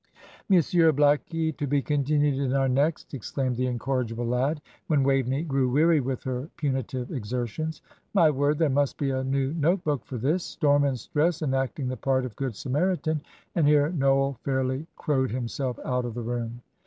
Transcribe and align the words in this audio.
"'Monsieur 0.49 0.91
Blackie, 0.91 1.55
to 1.57 1.67
be 1.67 1.79
continued 1.79 2.39
in 2.39 2.53
our 2.53 2.67
next,'" 2.67 3.13
exclaimed 3.13 3.55
the 3.55 3.67
incorrigible 3.67 4.25
lad, 4.25 4.59
when 4.87 5.03
Waveney 5.03 5.43
grew 5.43 5.69
weary 5.69 5.99
with 5.99 6.23
her 6.23 6.49
punitive 6.57 7.11
exertions. 7.11 7.83
"My 8.15 8.31
word, 8.31 8.57
there 8.57 8.67
must 8.71 8.97
be 8.97 9.11
a 9.11 9.23
new 9.23 9.53
note 9.53 9.83
book 9.83 10.03
for 10.03 10.17
this. 10.17 10.43
'Storm 10.43 10.85
and 10.85 10.99
Stress 10.99 11.43
enacting 11.43 11.87
the 11.87 11.97
part 11.97 12.25
of 12.25 12.35
Good 12.35 12.55
Samaritan';" 12.55 13.21
and 13.53 13.67
here 13.67 13.91
Noel 13.91 14.39
fairly 14.43 14.87
crowed 14.95 15.29
himself 15.29 15.77
out 15.85 16.05
of 16.05 16.15
the 16.15 16.23
room. 16.23 16.61